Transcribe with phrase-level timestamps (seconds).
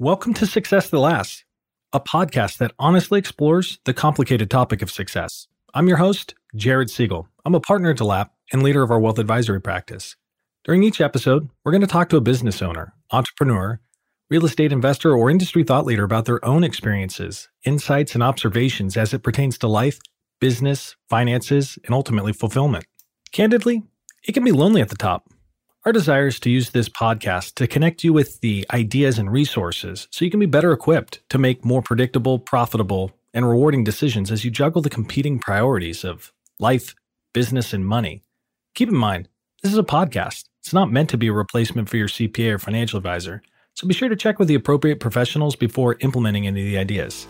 [0.00, 1.42] Welcome to Success That Lasts,
[1.92, 5.48] a podcast that honestly explores the complicated topic of success.
[5.74, 7.26] I'm your host, Jared Siegel.
[7.44, 10.14] I'm a partner at DeLapp and leader of our wealth advisory practice.
[10.64, 13.80] During each episode, we're going to talk to a business owner, entrepreneur,
[14.30, 19.12] real estate investor, or industry thought leader about their own experiences, insights, and observations as
[19.12, 19.98] it pertains to life,
[20.40, 22.84] business, finances, and ultimately fulfillment.
[23.32, 23.82] Candidly,
[24.22, 25.28] it can be lonely at the top
[25.88, 30.06] our desire is to use this podcast to connect you with the ideas and resources
[30.10, 34.44] so you can be better equipped to make more predictable, profitable, and rewarding decisions as
[34.44, 36.94] you juggle the competing priorities of life,
[37.32, 38.22] business, and money.
[38.74, 39.30] Keep in mind,
[39.62, 40.44] this is a podcast.
[40.60, 43.40] It's not meant to be a replacement for your CPA or financial advisor,
[43.72, 47.26] so be sure to check with the appropriate professionals before implementing any of the ideas.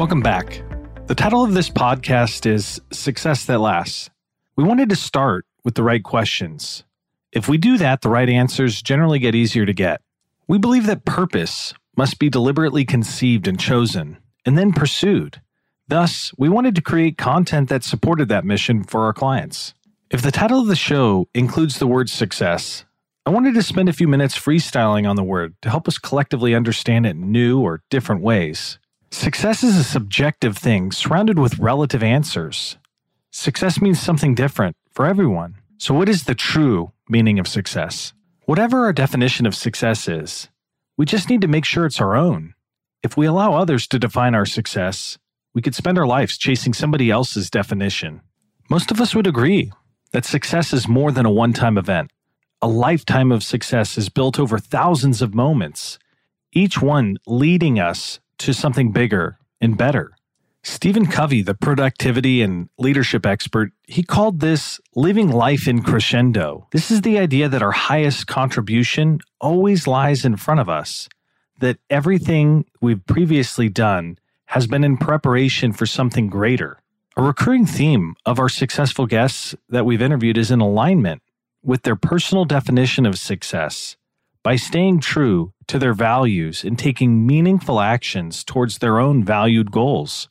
[0.00, 0.62] Welcome back.
[1.08, 4.08] The title of this podcast is Success That Lasts.
[4.56, 6.84] We wanted to start with the right questions.
[7.32, 10.00] If we do that, the right answers generally get easier to get.
[10.48, 14.16] We believe that purpose must be deliberately conceived and chosen,
[14.46, 15.42] and then pursued.
[15.86, 19.74] Thus, we wanted to create content that supported that mission for our clients.
[20.10, 22.86] If the title of the show includes the word success,
[23.26, 26.54] I wanted to spend a few minutes freestyling on the word to help us collectively
[26.54, 28.78] understand it in new or different ways.
[29.12, 32.78] Success is a subjective thing surrounded with relative answers.
[33.32, 35.56] Success means something different for everyone.
[35.78, 38.12] So, what is the true meaning of success?
[38.44, 40.48] Whatever our definition of success is,
[40.96, 42.54] we just need to make sure it's our own.
[43.02, 45.18] If we allow others to define our success,
[45.54, 48.20] we could spend our lives chasing somebody else's definition.
[48.68, 49.72] Most of us would agree
[50.12, 52.12] that success is more than a one time event.
[52.62, 55.98] A lifetime of success is built over thousands of moments,
[56.52, 60.12] each one leading us to something bigger and better.
[60.62, 66.66] Stephen Covey, the productivity and leadership expert, he called this living life in crescendo.
[66.72, 71.08] This is the idea that our highest contribution always lies in front of us,
[71.60, 76.78] that everything we've previously done has been in preparation for something greater.
[77.16, 81.22] A recurring theme of our successful guests that we've interviewed is in alignment
[81.62, 83.96] with their personal definition of success
[84.42, 90.26] by staying true to their values and taking meaningful actions towards their own valued goals.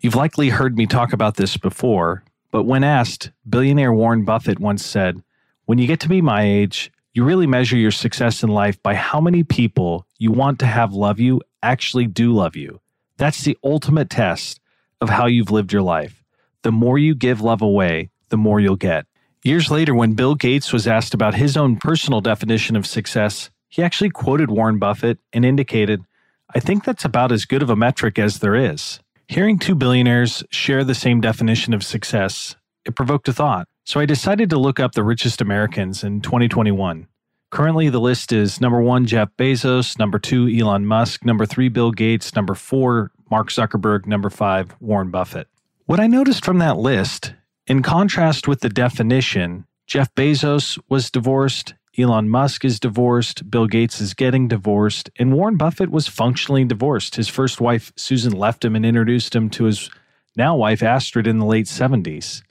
[0.00, 4.82] You've likely heard me talk about this before, but when asked, billionaire Warren Buffett once
[4.82, 5.22] said,
[5.66, 8.94] When you get to be my age, you really measure your success in life by
[8.94, 12.80] how many people you want to have love you actually do love you.
[13.18, 14.58] That's the ultimate test
[15.02, 16.24] of how you've lived your life.
[16.62, 19.04] The more you give love away, the more you'll get.
[19.44, 23.82] Years later, when Bill Gates was asked about his own personal definition of success, he
[23.82, 26.02] actually quoted Warren Buffett and indicated,
[26.54, 29.00] I think that's about as good of a metric as there is.
[29.28, 33.68] Hearing two billionaires share the same definition of success, it provoked a thought.
[33.84, 37.06] So I decided to look up the richest Americans in 2021.
[37.50, 41.90] Currently, the list is number one, Jeff Bezos, number two, Elon Musk, number three, Bill
[41.90, 45.48] Gates, number four, Mark Zuckerberg, number five, Warren Buffett.
[45.86, 47.32] What I noticed from that list
[47.66, 54.00] in contrast with the definition, Jeff Bezos was divorced, Elon Musk is divorced, Bill Gates
[54.00, 57.16] is getting divorced, and Warren Buffett was functionally divorced.
[57.16, 59.90] His first wife, Susan, left him and introduced him to his
[60.36, 62.42] now wife, Astrid, in the late 70s.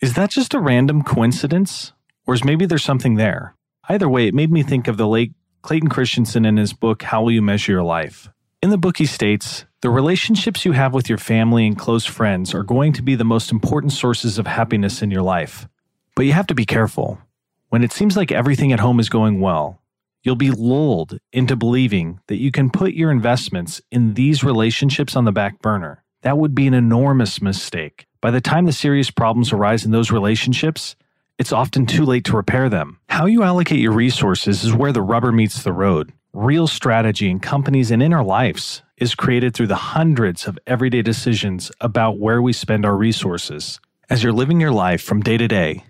[0.00, 1.92] Is that just a random coincidence?
[2.26, 3.56] Or is maybe there's something there?
[3.88, 7.22] Either way, it made me think of the late Clayton Christensen in his book, How
[7.22, 8.28] Will You Measure Your Life?
[8.62, 12.54] In the book, he states the relationships you have with your family and close friends
[12.54, 15.66] are going to be the most important sources of happiness in your life.
[16.14, 17.18] But you have to be careful.
[17.72, 19.80] When it seems like everything at home is going well,
[20.22, 25.24] you'll be lulled into believing that you can put your investments in these relationships on
[25.24, 26.04] the back burner.
[26.20, 28.04] That would be an enormous mistake.
[28.20, 30.96] By the time the serious problems arise in those relationships,
[31.38, 32.98] it's often too late to repair them.
[33.08, 36.12] How you allocate your resources is where the rubber meets the road.
[36.34, 41.00] Real strategy in companies and in our lives is created through the hundreds of everyday
[41.00, 43.80] decisions about where we spend our resources.
[44.10, 45.84] As you're living your life from day to day,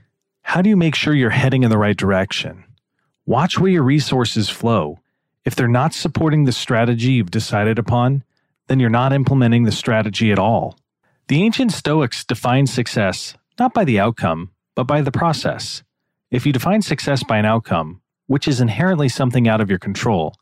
[0.52, 2.62] how do you make sure you're heading in the right direction?
[3.24, 4.98] Watch where your resources flow.
[5.46, 8.22] If they're not supporting the strategy you've decided upon,
[8.66, 10.78] then you're not implementing the strategy at all.
[11.28, 15.84] The ancient Stoics defined success not by the outcome, but by the process.
[16.30, 20.34] If you define success by an outcome, which is inherently something out of your control,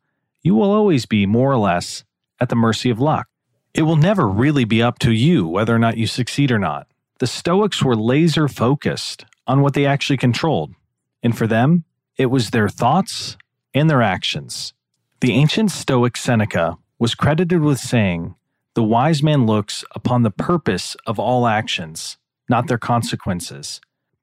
[0.42, 2.02] you will always be more or less
[2.40, 3.28] at the mercy of luck.
[3.74, 6.88] It will never really be up to you whether or not you succeed or not.
[7.20, 10.74] The Stoics were laser focused on what they actually controlled,
[11.22, 11.84] and for them,
[12.16, 13.36] it was their thoughts
[13.74, 14.72] and their actions.
[15.20, 18.34] The ancient Stoic Seneca was credited with saying,
[18.74, 23.80] The wise man looks upon the purpose of all actions, not their consequences.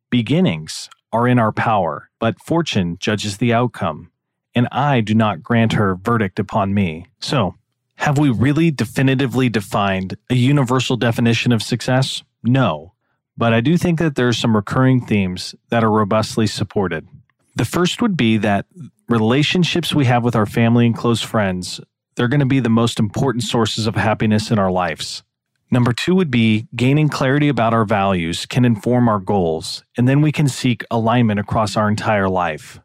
[0.09, 4.11] Beginnings are in our power, but fortune judges the outcome,
[4.53, 7.07] and I do not grant her verdict upon me.
[7.19, 7.55] So,
[7.95, 12.23] have we really definitively defined a universal definition of success?
[12.43, 12.93] No,
[13.37, 17.07] but I do think that there are some recurring themes that are robustly supported.
[17.55, 18.65] The first would be that
[19.07, 21.79] relationships we have with our family and close friends,
[22.15, 25.23] they're going to be the most important sources of happiness in our lives.
[25.69, 30.21] Number two would be gaining clarity about our values can inform our goals, and then
[30.21, 32.79] we can seek alignment across our entire life.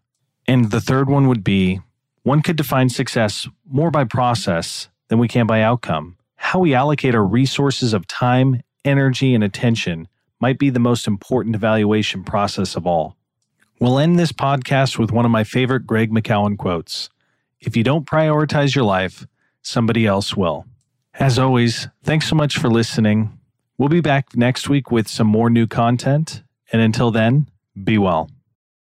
[0.46, 1.80] And the third one would be
[2.24, 6.16] one could define success more by process than we can by outcome.
[6.36, 10.08] How we allocate our resources of time, energy, and attention
[10.42, 13.16] might be the most important evaluation process of all.
[13.78, 17.08] We'll end this podcast with one of my favorite Greg McKeown quotes
[17.60, 19.24] If you don't prioritize your life,
[19.62, 20.66] somebody else will.
[21.14, 23.38] As always, thanks so much for listening.
[23.78, 26.42] We'll be back next week with some more new content.
[26.72, 27.48] And until then,
[27.84, 28.28] be well.